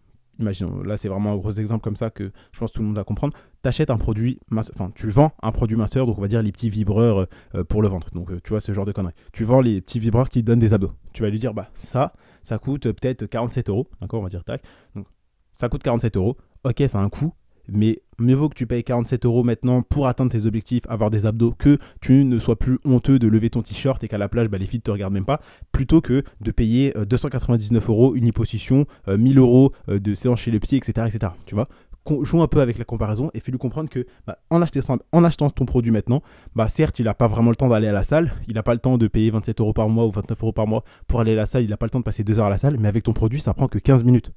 imaginons, 0.41 0.81
là 0.83 0.97
c'est 0.97 1.07
vraiment 1.07 1.31
un 1.31 1.38
gros 1.38 1.51
exemple 1.51 1.83
comme 1.83 1.95
ça 1.95 2.09
que 2.09 2.31
je 2.51 2.59
pense 2.59 2.71
que 2.71 2.75
tout 2.75 2.81
le 2.81 2.88
monde 2.88 2.95
va 2.95 3.03
comprendre. 3.03 3.35
Tu 3.63 3.69
achètes 3.69 3.89
un 3.89 3.97
produit, 3.97 4.39
enfin 4.51 4.91
tu 4.95 5.09
vends 5.09 5.31
un 5.41 5.51
produit 5.51 5.77
minceur, 5.77 6.05
donc 6.05 6.17
on 6.17 6.21
va 6.21 6.27
dire 6.27 6.41
les 6.41 6.51
petits 6.51 6.69
vibreurs 6.69 7.27
euh, 7.55 7.63
pour 7.63 7.81
le 7.81 7.88
ventre. 7.88 8.11
Donc 8.13 8.31
euh, 8.31 8.39
tu 8.43 8.49
vois 8.49 8.61
ce 8.61 8.71
genre 8.73 8.85
de 8.85 8.91
conneries. 8.91 9.13
Tu 9.33 9.43
vends 9.43 9.61
les 9.61 9.81
petits 9.81 9.99
vibreurs 9.99 10.29
qui 10.29 10.43
donnent 10.43 10.59
des 10.59 10.73
abdos. 10.73 10.91
Tu 11.13 11.21
vas 11.21 11.29
lui 11.29 11.39
dire, 11.39 11.53
bah 11.53 11.69
ça, 11.75 12.13
ça 12.43 12.57
coûte 12.57 12.91
peut-être 12.91 13.25
47 13.25 13.69
euros. 13.69 13.88
D'accord, 14.01 14.19
on 14.19 14.23
va 14.23 14.29
dire 14.29 14.43
tac. 14.43 14.63
Donc 14.95 15.05
ça 15.53 15.69
coûte 15.69 15.83
47 15.83 16.17
euros. 16.17 16.38
Ok, 16.63 16.83
ça 16.87 16.99
a 16.99 17.01
un 17.01 17.09
coût, 17.09 17.33
mais 17.67 18.01
mieux 18.19 18.35
vaut 18.35 18.49
que 18.49 18.55
tu 18.55 18.67
payes 18.67 18.83
47 18.83 19.25
euros 19.25 19.43
maintenant 19.43 19.81
pour 19.81 20.07
atteindre 20.07 20.31
tes 20.31 20.45
objectifs, 20.45 20.83
avoir 20.87 21.09
des 21.09 21.25
abdos, 21.25 21.53
que 21.57 21.77
tu 21.99 22.23
ne 22.23 22.39
sois 22.39 22.57
plus 22.57 22.79
honteux 22.85 23.19
de 23.19 23.27
lever 23.27 23.49
ton 23.49 23.61
t-shirt 23.61 24.03
et 24.03 24.07
qu'à 24.07 24.17
la 24.17 24.29
plage, 24.29 24.47
bah, 24.47 24.57
les 24.57 24.65
filles 24.65 24.79
ne 24.79 24.83
te 24.83 24.91
regardent 24.91 25.13
même 25.13 25.25
pas, 25.25 25.41
plutôt 25.71 26.01
que 26.01 26.23
de 26.41 26.51
payer 26.51 26.93
299 27.07 27.83
euh, 27.83 27.91
euros 27.91 28.15
une 28.15 28.27
hyposition, 28.27 28.85
1000 29.07 29.37
euh, 29.37 29.41
euros 29.41 29.71
euh, 29.89 29.99
de 29.99 30.13
séance 30.13 30.41
chez 30.41 30.51
le 30.51 30.59
psy, 30.59 30.77
etc. 30.77 31.07
etc. 31.07 31.33
tu 31.45 31.55
vois 31.55 31.67
joue 32.21 32.41
un 32.41 32.47
peu 32.47 32.61
avec 32.61 32.77
la 32.77 32.83
comparaison 32.83 33.29
et 33.33 33.39
fais-lui 33.39 33.59
comprendre 33.59 33.89
que 33.89 34.05
bah, 34.25 34.35
en, 34.49 34.61
achetant, 34.61 35.49
ton 35.49 35.65
produit 35.65 35.91
maintenant, 35.91 36.21
bah 36.55 36.67
certes, 36.67 36.99
il 36.99 37.05
n'a 37.05 37.13
pas 37.13 37.27
vraiment 37.27 37.49
le 37.49 37.55
temps 37.55 37.69
d'aller 37.69 37.87
à 37.87 37.91
la 37.91 38.03
salle, 38.03 38.33
il 38.47 38.55
n'a 38.55 38.63
pas 38.63 38.73
le 38.73 38.79
temps 38.79 38.97
de 38.97 39.07
payer 39.07 39.29
27 39.29 39.61
euros 39.61 39.73
par 39.73 39.87
mois 39.89 40.05
ou 40.05 40.11
29 40.11 40.41
euros 40.41 40.51
par 40.51 40.67
mois 40.67 40.83
pour 41.07 41.19
aller 41.19 41.33
à 41.33 41.35
la 41.35 41.45
salle, 41.45 41.63
il 41.63 41.69
n'a 41.69 41.77
pas 41.77 41.85
le 41.85 41.91
temps 41.91 41.99
de 41.99 42.03
passer 42.03 42.23
deux 42.23 42.39
heures 42.39 42.47
à 42.47 42.49
la 42.49 42.57
salle, 42.57 42.77
mais 42.79 42.87
avec 42.87 43.03
ton 43.03 43.13
produit, 43.13 43.39
ça 43.39 43.53
prend 43.53 43.67
que 43.67 43.77
15 43.77 44.03
minutes. 44.03 44.31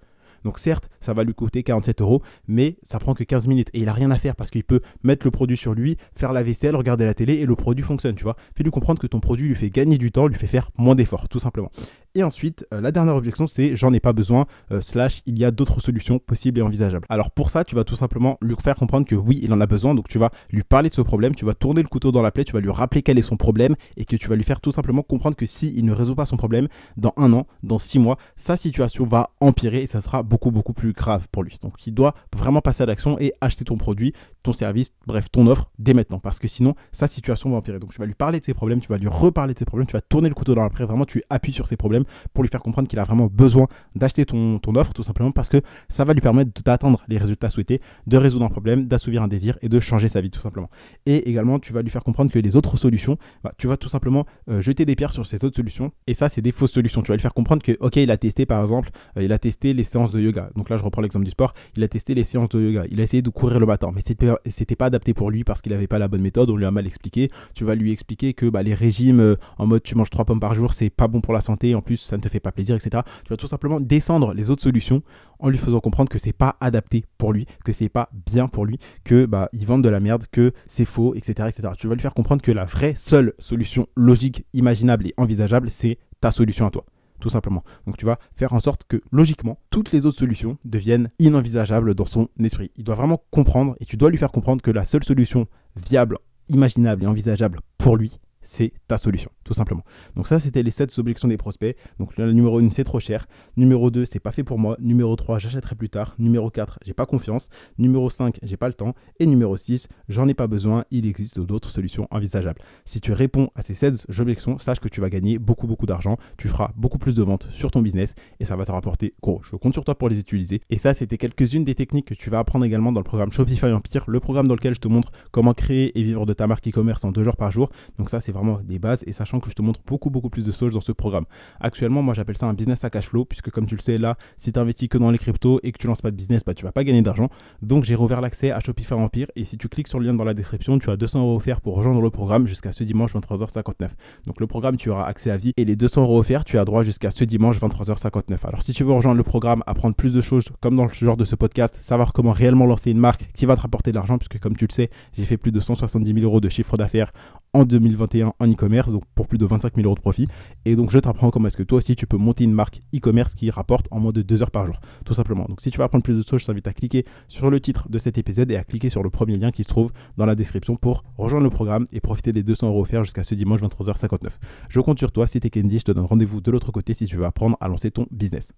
Donc 0.45 0.59
certes, 0.59 0.91
ça 1.01 1.13
va 1.15 1.25
lui 1.25 1.35
coûter 1.35 1.63
47 1.63 2.01
euros, 2.01 2.23
mais 2.47 2.77
ça 2.83 2.99
prend 2.99 3.15
que 3.15 3.25
15 3.25 3.49
minutes 3.49 3.71
et 3.73 3.81
il 3.81 3.89
a 3.89 3.93
rien 3.93 4.11
à 4.11 4.19
faire 4.19 4.37
parce 4.37 4.51
qu'il 4.51 4.65
peut 4.65 4.81
mettre 5.03 5.27
le 5.27 5.31
produit 5.31 5.57
sur 5.57 5.75
lui, 5.75 5.97
faire 6.17 6.33
la 6.33 6.43
vaisselle, 6.43 6.77
regarder 6.77 7.05
la 7.05 7.15
télé 7.15 7.35
et 7.35 7.47
le 7.47 7.57
produit 7.57 7.85
fonctionne, 7.85 8.15
tu 8.15 8.25
vois. 8.25 8.37
Fais-lui 8.57 8.71
comprendre 8.71 9.01
que 9.01 9.07
ton 9.07 9.21
produit 9.21 9.49
lui 9.49 9.57
fait 9.57 9.71
gagner 9.71 9.99
du 9.99 10.13
temps, 10.13 10.27
lui 10.27 10.37
fait 10.37 10.47
faire 10.47 10.71
moins 10.79 10.95
d'efforts, 10.95 11.29
tout 11.29 11.39
simplement. 11.39 11.71
Et 12.17 12.23
ensuite, 12.23 12.65
euh, 12.73 12.81
la 12.81 12.93
dernière 12.93 13.17
objection, 13.17 13.49
c'est 13.49 13.75
j'en 13.75 13.93
ai 13.93 13.99
pas 13.99 14.13
besoin, 14.13 14.47
euh, 14.71 14.81
slash 14.81 15.21
il 15.27 15.37
y 15.37 15.45
a 15.45 15.51
d'autres 15.51 15.81
solutions 15.81 16.21
possibles 16.21 16.61
et 16.61 16.63
envisageables. 16.63 17.05
Alors 17.09 17.33
pour 17.33 17.51
ça, 17.51 17.65
tu 17.65 17.75
vas 17.75 17.83
tout 17.83 17.97
simplement 17.97 18.39
lui 18.41 18.55
faire 18.63 18.77
comprendre 18.77 19.05
que 19.05 19.17
oui, 19.17 19.41
il 19.43 19.53
en 19.53 19.61
a 19.61 19.67
besoin, 19.67 19.97
donc 19.97 20.07
tu 20.07 20.21
vas 20.21 20.31
lui 20.53 20.63
parler 20.63 20.91
de 20.91 20.95
ce 20.95 21.01
problème, 21.01 21.35
tu 21.35 21.45
vas 21.45 21.55
tourner 21.55 21.83
le 21.83 21.89
couteau 21.89 22.13
dans 22.13 22.23
la 22.23 22.31
plaie, 22.31 22.45
tu 22.45 22.53
vas 22.53 22.61
lui 22.61 22.71
rappeler 22.71 23.03
quel 23.03 23.19
est 23.19 23.23
son 23.23 23.37
problème 23.37 23.75
et 23.97 24.05
que 24.05 24.15
tu 24.15 24.29
vas 24.29 24.37
lui 24.37 24.45
faire 24.45 24.61
tout 24.61 24.71
simplement 24.71 25.03
comprendre 25.03 25.35
que 25.35 25.45
si 25.45 25.75
il 25.77 25.85
ne 25.85 25.93
résout 25.93 26.15
pas 26.15 26.25
son 26.25 26.37
problème, 26.37 26.69
dans 26.97 27.13
un 27.17 27.33
an, 27.33 27.49
dans 27.65 27.81
six 27.81 27.99
mois, 27.99 28.17
sa 28.37 28.57
situation 28.57 29.07
va 29.07 29.31
empirer 29.41 29.83
et 29.83 29.89
ça 29.89 30.01
sera 30.01 30.23
beaucoup 30.23 30.53
beaucoup 30.53 30.73
plus 30.73 30.93
grave 30.93 31.27
pour 31.33 31.43
lui. 31.43 31.59
Donc 31.63 31.85
il 31.85 31.95
doit 31.95 32.15
vraiment 32.37 32.61
passer 32.61 32.85
à 32.85 32.87
l'action 32.87 33.19
et 33.19 33.33
acheter 33.41 33.65
ton 33.65 33.77
produit, 33.77 34.13
ton 34.45 34.53
service, 34.53 34.91
bref, 35.07 35.27
ton 35.33 35.49
offre 35.49 35.71
dès 35.81 35.95
maintenant 35.95 36.21
parce 36.21 36.39
que 36.39 36.47
sinon 36.47 36.75
sa 36.93 37.09
situation 37.09 37.51
va 37.51 37.57
empirer. 37.57 37.81
Donc 37.81 37.93
tu 37.93 37.99
vas 37.99 38.07
lui 38.07 38.15
parler 38.15 38.39
de 38.39 38.45
ses 38.45 38.55
problèmes, 38.55 38.81
tu 38.81 38.89
vas 38.89 38.99
lui 38.99 39.09
reparler 39.09 39.55
de 39.55 39.59
ses 39.59 39.65
problèmes, 39.65 39.89
tu 39.89 39.95
vas 39.95 40.03
tourner 40.03 40.29
le 40.29 40.35
couteau 40.35 40.55
dans 40.55 40.63
la 40.63 40.69
vraiment 40.69 41.05
tu 41.05 41.23
appuies 41.31 41.53
sur 41.53 41.67
ses 41.67 41.77
problèmes 41.77 42.05
pour 42.33 42.45
lui 42.45 42.51
faire 42.51 42.61
comprendre 42.61 42.89
qu'il 42.89 42.99
a 42.99 43.05
vraiment 43.05 43.27
besoin 43.27 43.67
d'acheter 43.95 44.25
ton, 44.27 44.59
ton, 44.59 44.75
offre, 44.75 44.93
tout 44.93 45.03
simplement 45.03 45.33
parce 45.33 45.49
que 45.49 45.61
ça 45.89 46.05
va 46.05 46.13
lui 46.13 46.21
permettre 46.21 46.51
d'atteindre 46.63 47.03
les 47.09 47.17
résultats 47.17 47.51
souhaités, 47.51 47.81
de 48.07 48.17
résoudre 48.17 48.45
un 48.45 48.49
problème, 48.49 48.87
d'assouvir 48.87 49.23
un 49.23 49.29
désir 49.29 49.59
et 49.63 49.69
de 49.69 49.81
changer 49.81 50.09
sa 50.09 50.21
vie, 50.21 50.31
tout 50.31 50.41
simplement. 50.41 50.69
Et 51.07 51.29
également, 51.29 51.59
tu 51.59 51.73
vas 51.73 51.83
lui 51.83 51.91
faire 51.91 52.05
comprendre 52.05 52.31
que 52.31 52.39
les 52.39 52.57
autres 52.57 52.77
solutions, 52.77 53.17
bah, 53.43 53.53
tu 53.57 53.67
vas 53.67 53.77
tout 53.77 53.89
simplement 53.89 54.27
euh, 54.51 54.61
jeter 54.61 54.85
des 54.85 54.97
pierres 54.97 55.13
sur 55.13 55.27
ces 55.27 55.45
autres 55.45 55.57
solutions. 55.57 55.93
Et 56.07 56.15
ça, 56.15 56.29
c'est 56.29 56.43
des 56.43 56.53
fausses 56.53 56.73
solutions. 56.73 57.03
Tu 57.03 57.09
vas 57.09 57.17
lui 57.17 57.23
faire 57.23 57.35
comprendre 57.35 57.63
que, 57.63 57.77
ok, 57.81 57.97
il 57.97 58.11
a 58.11 58.17
testé, 58.17 58.47
par 58.47 58.61
exemple, 58.61 58.91
euh, 59.17 59.23
il 59.23 59.33
a 59.33 59.39
testé 59.39 59.73
les 59.73 59.85
séances 59.85 60.13
de 60.13 60.21
yoga. 60.21 60.51
Donc 60.55 60.69
là, 60.69 60.77
je 60.77 60.85
reprends 60.85 61.03
l'exemple 61.03 61.25
du 61.25 61.31
sport. 61.31 61.55
Il 61.77 61.83
a 61.83 61.89
testé 61.89 62.15
les 62.15 62.25
séances 62.25 62.51
de 62.51 62.61
yoga. 62.61 62.85
Il 62.91 63.01
a 63.01 63.05
essayé 63.05 63.23
de 63.23 63.31
courir 63.31 63.61
le 63.61 63.67
matin, 63.67 63.91
mais 63.95 64.03
c'était 64.05 64.31
pas 64.77 64.87
adapté 64.87 65.15
pour 65.15 65.31
lui 65.31 65.45
parce 65.45 65.63
qu'il 65.63 65.73
n'avait 65.73 65.87
pas 65.87 65.99
la 65.99 66.09
bonne 66.09 66.23
méthode. 66.23 66.51
On 66.51 66.57
lui 66.57 66.65
a 66.65 66.71
mal 66.71 66.87
expliqué. 66.87 67.31
Tu 67.55 67.65
vas 67.65 67.75
lui 67.75 67.93
expliquer 67.93 68.35
que 68.35 68.47
bah, 68.47 68.63
les 68.63 68.75
régimes 68.75 69.21
euh, 69.21 69.37
en 69.59 69.67
mode 69.67 69.83
tu 69.83 69.95
manges 69.95 70.11
trois 70.11 70.25
pommes 70.25 70.41
par 70.41 70.55
jour, 70.55 70.75
c'est 70.75 70.91
pas 70.91 71.09
bon 71.09 71.21
pour 71.21 71.35
la 71.35 71.41
santé. 71.41 71.75
En 71.75 71.83
plus, 71.83 71.97
ça 71.97 72.17
ne 72.17 72.23
te 72.23 72.29
fait 72.29 72.41
pas 72.41 72.53
plaisir, 72.53 72.75
etc. 72.77 73.03
Tu 73.25 73.31
vas 73.31 73.37
tout 73.37 73.47
simplement 73.47 73.81
descendre 73.81 74.35
les 74.35 74.51
autres 74.51 74.63
solutions 74.63 75.03
en 75.39 75.49
lui 75.49 75.59
faisant 75.59 75.81
comprendre 75.81 76.09
que 76.09 76.19
c'est 76.19 76.33
pas 76.33 76.55
adapté 76.61 77.05
pour 77.19 77.33
lui, 77.33 77.47
que 77.65 77.73
c'est 77.73 77.89
pas 77.89 78.09
bien 78.27 78.49
pour 78.49 78.65
lui, 78.65 78.79
que 79.05 79.27
bah 79.27 79.49
il 79.53 79.67
vend 79.67 79.79
de 79.79 79.89
la 79.89 80.01
merde, 80.01 80.25
que 80.31 80.53
c'est 80.67 80.85
faux, 80.85 81.15
etc., 81.15 81.49
etc. 81.49 81.75
Tu 81.77 81.89
vas 81.89 81.95
lui 81.95 82.01
faire 82.01 82.15
comprendre 82.15 82.43
que 82.43 82.53
la 82.53 82.65
vraie 82.65 82.95
seule 82.97 83.35
solution 83.39 83.87
logique, 83.97 84.47
imaginable 84.55 85.07
et 85.09 85.15
envisageable, 85.17 85.71
c'est 85.71 85.99
ta 86.21 86.31
solution 86.31 86.67
à 86.67 86.71
toi 86.71 86.85
tout 87.21 87.31
simplement. 87.31 87.65
Donc 87.87 87.97
tu 87.97 88.05
vas 88.05 88.19
faire 88.37 88.53
en 88.53 88.61
sorte 88.61 88.85
que 88.89 89.03
logiquement, 89.11 89.59
toutes 89.71 89.93
les 89.93 90.07
autres 90.07 90.19
solutions 90.19 90.59
deviennent 90.65 91.11
inenvisageables 91.19 91.95
dans 91.95 92.05
son 92.05 92.29
esprit. 92.43 92.71
Il 92.77 92.85
doit 92.85 92.95
vraiment 92.95 93.23
comprendre 93.31 93.77
et 93.81 93.85
tu 93.85 93.97
dois 93.97 94.11
lui 94.11 94.19
faire 94.19 94.33
comprendre 94.33 94.63
que 94.63 94.71
la 94.71 94.85
seule 94.85 95.05
solution 95.05 95.47
viable, 95.77 96.19
imaginable 96.49 97.05
et 97.05 97.07
envisageable 97.07 97.61
pour 97.79 97.97
lui, 97.97 98.19
c'est 98.45 98.73
ta 98.87 98.99
solution, 98.99 99.31
tout 99.43 99.55
simplement. 99.55 99.83
Donc 100.15 100.29
ça, 100.29 100.39
c'était 100.39 100.63
les 100.63 100.71
7 100.71 100.97
objections 100.99 101.29
des 101.29 101.37
prospects. 101.37 101.77
Donc 101.99 102.17
le 102.17 102.33
numéro 102.33 102.61
1, 102.61 102.69
c'est 102.69 102.85
trop 102.85 103.01
cher. 103.01 103.27
Numéro 103.57 103.91
2, 103.91 104.05
c'est 104.05 104.21
pas 104.21 104.33
fait 104.33 104.45
pour 104.45 104.59
moi. 104.59 104.77
Numéro 104.81 105.17
3, 105.17 105.39
j'achèterai 105.39 105.75
plus 105.75 105.89
tard. 105.89 106.15
Numéro 106.19 106.51
4, 106.51 106.79
j'ai 106.85 106.95
pas 106.95 107.07
confiance. 107.07 107.49
Numéro 107.79 108.09
5, 108.11 108.39
j'ai 108.43 108.57
pas 108.57 108.69
le 108.69 108.75
temps. 108.75 108.95
Et 109.19 109.27
numéro 109.27 109.57
6, 109.57 109.89
j'en 110.09 110.29
ai 110.29 110.35
pas 110.35 110.47
besoin. 110.47 110.85
Il 110.91 111.07
existe 111.07 111.41
d'autres 111.41 111.71
solutions 111.71 112.07
envisageables. 112.11 112.61
Si 112.85 113.01
tu 113.01 113.13
réponds 113.13 113.51
à 113.55 113.63
ces 113.63 113.75
16 113.75 114.07
objections, 114.19 114.59
sache 114.59 114.81
que 114.81 114.89
tu 114.89 115.01
vas 115.01 115.11
gagner 115.11 115.39
beaucoup, 115.39 115.67
beaucoup 115.67 115.87
d'argent. 115.87 116.17
Tu 116.37 116.49
feras 116.49 116.73
beaucoup 116.77 116.99
plus 116.99 117.15
de 117.15 117.23
ventes 117.23 117.49
sur 117.53 117.71
ton 117.71 117.83
business 117.83 118.15
et 118.41 118.45
ça 118.45 118.57
va 118.57 118.65
te 118.65 118.73
rapporter 118.73 119.15
gros. 119.23 119.41
Je 119.43 119.57
compte 119.57 119.73
sur 119.73 119.85
toi 119.85 119.97
pour 119.97 120.09
les 120.09 120.19
utiliser. 120.19 120.61
Et 120.71 120.79
ça, 120.79 120.95
c'était 120.95 121.17
quelques-unes 121.17 121.65
des 121.65 121.75
techniques 121.75 122.07
que 122.07 122.15
tu 122.15 122.31
vas 122.31 122.39
apprendre 122.39 122.65
également 122.65 122.93
dans 122.93 123.01
le 123.01 123.05
programme 123.05 123.33
Shopify 123.33 123.67
Empire, 123.67 124.05
le 124.07 124.21
programme 124.21 124.49
dans 124.49 124.55
lequel 124.55 124.75
je 124.75 124.81
te 124.81 124.89
montre 124.89 125.13
comment 125.31 125.55
créer 125.55 125.99
et 125.99 126.03
vivre 126.03 126.27
de 126.27 126.33
ta 126.33 126.47
marque 126.47 126.69
e-commerce 126.69 127.05
en 127.05 127.13
deux 127.13 127.25
jours 127.25 127.37
par 127.37 127.51
jour. 127.51 127.71
Donc 127.99 128.11
ça, 128.11 128.21
c'est 128.21 128.33
vraiment 128.35 128.61
des 128.63 128.79
bases 128.79 129.03
et 129.07 129.13
sachant 129.13 129.41
que 129.41 129.49
je 129.49 129.55
te 129.55 129.63
montre 129.63 129.81
beaucoup 129.87 130.11
beaucoup 130.11 130.29
plus 130.29 130.45
de 130.45 130.53
choses 130.53 130.75
dans 130.75 130.81
ce 130.81 130.93
programme. 130.93 131.25
Actuellement, 131.61 132.03
moi 132.03 132.15
j'appelle 132.15 132.37
ça 132.37 132.47
un 132.47 132.55
business 132.55 132.85
à 132.85 132.91
cash 132.91 133.09
flow 133.09 133.25
puisque 133.25 133.51
comme 133.51 133.67
tu 133.67 133.77
le 133.77 133.81
sais 133.81 133.97
là, 133.97 134.17
si 134.37 134.53
tu 134.53 134.59
investis 134.59 134.89
que 134.89 134.99
dans 134.99 135.11
les 135.11 135.19
cryptos 135.19 135.61
et 135.63 135.73
que 135.73 135.79
tu 135.79 135.87
lances 135.87 136.03
pas 136.03 136.11
de 136.11 136.17
business, 136.17 136.45
bah 136.45 136.55
tu 136.55 136.65
vas 136.65 136.73
pas 136.73 136.85
gagner 136.85 137.03
d'argent. 137.03 137.29
Donc 137.63 137.85
j'ai 137.85 137.95
rouvert 137.95 138.21
l'accès 138.21 138.51
à 138.51 138.61
Shopify 138.61 138.95
Empire 138.95 139.29
et 139.37 139.45
si 139.45 139.57
tu 139.57 139.69
cliques 139.69 139.89
sur 139.89 139.99
le 139.99 140.07
lien 140.07 140.15
dans 140.15 140.25
la 140.25 140.35
description, 140.35 140.79
tu 140.79 140.91
as 140.91 140.97
200 140.97 141.21
euros 141.21 141.37
offerts 141.37 141.61
pour 141.61 141.77
rejoindre 141.77 142.01
le 142.01 142.11
programme 142.11 142.47
jusqu'à 142.47 142.73
ce 142.73 142.85
dimanche 142.85 143.15
23h59. 143.15 143.91
Donc 144.27 144.41
le 144.41 144.47
programme, 144.47 144.77
tu 144.77 144.91
auras 144.91 145.05
accès 145.05 145.31
à 145.31 145.37
vie 145.37 145.53
et 145.57 145.65
les 145.65 145.77
200 145.77 146.03
euros 146.03 146.19
offerts, 146.19 146.45
tu 146.45 146.59
as 146.59 146.65
droit 146.65 146.83
jusqu'à 146.83 147.11
ce 147.11 147.25
dimanche 147.25 147.59
23h59. 147.59 148.47
Alors 148.47 148.63
si 148.63 148.73
tu 148.73 148.85
veux 148.85 148.93
rejoindre 148.93 149.17
le 149.17 149.23
programme, 149.23 149.63
apprendre 149.67 149.95
plus 149.95 150.13
de 150.13 150.21
choses 150.21 150.45
comme 150.61 150.77
dans 150.77 150.85
le 150.85 150.91
genre 150.91 151.17
de 151.17 151.25
ce 151.25 151.37
podcast, 151.37 151.77
savoir 151.81 152.13
comment 152.13 152.33
réellement 152.33 152.67
lancer 152.67 152.91
une 152.91 152.99
marque 152.99 153.29
qui 153.33 153.47
va 153.47 153.57
te 153.57 153.61
rapporter 153.61 153.91
de 153.91 153.97
l'argent 153.97 154.19
puisque 154.19 154.39
comme 154.39 154.57
tu 154.57 154.67
le 154.67 154.73
sais, 154.73 154.91
j'ai 155.17 155.25
fait 155.25 155.37
plus 155.37 155.53
de 155.53 155.61
170 155.61 156.13
000 156.13 156.25
euros 156.25 156.41
de 156.41 156.49
chiffre 156.49 156.77
d'affaires 156.77 157.13
en 157.55 157.65
2021 157.65 158.35
en 158.39 158.51
e-commerce, 158.51 158.93
donc 158.93 159.05
pour 159.15 159.27
plus 159.27 159.39
de 159.39 159.47
25 159.47 159.77
000 159.77 159.87
euros 159.87 159.95
de 159.95 160.01
profit. 160.01 160.29
Et 160.65 160.77
donc 160.77 160.91
je 160.91 160.99
t'apprends 160.99 161.31
comment 161.31 161.47
est-ce 161.47 161.57
que 161.57 161.63
toi 161.63 161.79
aussi 161.79 161.97
tu 161.97 162.07
peux 162.07 162.17
monter 162.17 162.45
une 162.45 162.53
marque 162.53 162.83
e-commerce 162.95 163.35
qui 163.35 163.51
rapporte 163.51 163.87
en 163.91 164.01
moins 164.01 164.13
de 164.13 164.23
2 164.23 164.43
heures 164.43 164.51
par 164.51 164.67
jour, 164.67 164.79
tout 165.05 165.15
simplement. 165.15 165.47
Donc 165.49 165.61
si 165.61 165.71
tu 165.71 165.79
veux 165.79 165.85
apprendre 165.85 166.05
plus 166.05 166.17
de 166.17 166.29
choses, 166.29 166.41
je 166.41 166.47
t'invite 166.47 166.67
à 166.67 166.73
cliquer 166.73 167.05
sur 167.29 167.51
le 167.51 167.61
titre 167.61 167.89
de 167.89 167.99
cet 167.99 168.19
épisode 168.19 168.51
et 168.51 168.57
à 168.57 168.65
cliquer 168.65 168.91
sur 168.91 169.03
le 169.03 169.11
premier 169.11 169.37
lien 169.37 169.51
qui 169.51 169.63
se 169.63 169.69
trouve 169.69 169.93
dans 170.17 170.27
la 170.27 170.35
description 170.35 170.77
pour 170.77 171.05
rejoindre 171.17 171.45
le 171.45 171.51
programme 171.51 171.87
et 171.93 172.01
profiter 172.01 172.33
des 172.33 172.43
200 172.43 172.69
euros 172.69 172.83
offerts 172.83 173.05
jusqu'à 173.05 173.25
ce 173.25 173.35
dimanche 173.35 173.61
23h59. 173.61 174.31
Je 174.69 174.81
compte 174.81 174.99
sur 174.99 175.13
toi, 175.13 175.27
t'es 175.27 175.51
Candy, 175.51 175.79
je 175.79 175.85
te 175.85 175.93
donne 175.93 176.07
rendez-vous 176.07 176.41
de 176.41 176.51
l'autre 176.51 176.73
côté 176.73 176.95
si 176.95 177.07
tu 177.07 177.17
veux 177.17 177.25
apprendre 177.25 177.57
à 177.61 177.69
lancer 177.69 177.91
ton 177.91 178.07
business. 178.11 178.55